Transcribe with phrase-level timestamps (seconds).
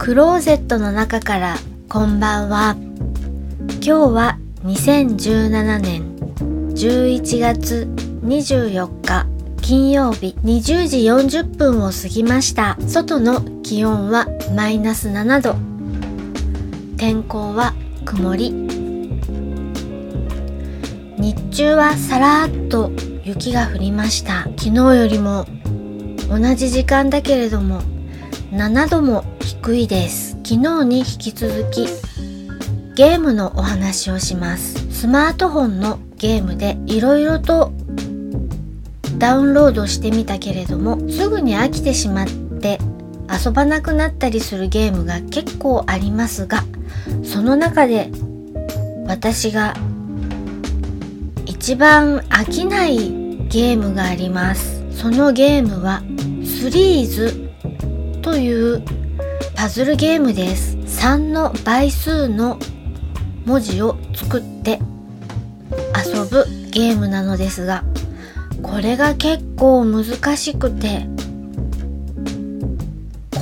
[0.00, 1.56] クローゼットの中から
[1.90, 2.74] こんばんは。
[3.82, 6.16] 今日は2017年
[6.70, 7.86] 11月
[8.24, 9.26] 24日
[9.60, 12.78] 金曜日20時40分を過ぎました。
[12.80, 14.26] 外の気温は
[14.56, 15.54] マイナス7度。
[16.96, 17.74] 天候は
[18.06, 18.52] 曇り。
[21.18, 22.90] 日中はさらっと
[23.22, 24.44] 雪が降りました。
[24.56, 25.44] 昨日よりも
[26.30, 27.82] 同じ時間だけれども
[28.50, 30.32] 7度も低いです。
[30.42, 31.86] 昨日に引き続き
[32.96, 34.92] ゲームのお話をします。
[34.92, 37.72] スマートフォンのゲームでいろいろと
[39.18, 42.26] ダウンロードしてみたけれどもすぐに飽きてしまっ
[42.60, 42.80] て
[43.30, 46.64] 遊ばなくなったりするゲームが結構ありますが
[47.22, 48.10] その中で
[49.06, 49.74] 私が
[51.46, 52.96] 一番飽きない
[53.48, 54.80] ゲームがあります。
[54.90, 56.02] そのゲームは
[56.44, 57.49] スリーズ
[58.22, 58.82] という
[59.54, 60.76] パズルゲームです。
[60.76, 62.58] 3の倍数の
[63.46, 64.78] 文字を作って
[65.96, 67.84] 遊ぶゲームなのですが
[68.62, 70.04] これが結構難
[70.36, 71.06] しくて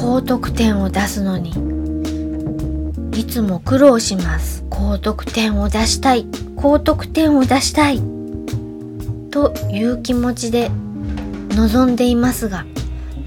[0.00, 1.50] 高得点を出すのに
[3.18, 4.64] いつも苦労します。
[4.70, 8.00] 高得点を出したい高得点を出したい
[9.30, 10.70] という気持ちで
[11.50, 12.64] 望んでいますが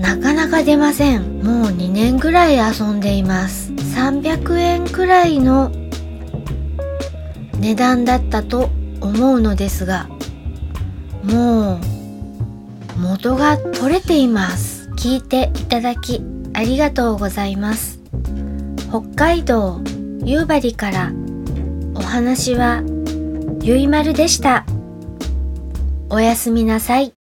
[0.01, 1.41] なかなか出ません。
[1.43, 3.71] もう2年ぐらい遊んでいます。
[3.73, 5.71] 300円くらいの
[7.59, 10.07] 値段だったと思うのですが
[11.23, 11.79] もう
[12.99, 14.89] 元が取れています。
[14.95, 16.21] 聞いていただき
[16.53, 17.99] ありがとうございます。
[18.89, 19.81] 北海道
[20.23, 21.11] 夕張から
[21.95, 22.83] お話は
[23.61, 24.65] ゆいまるでした。
[26.09, 27.20] おやすみなさい。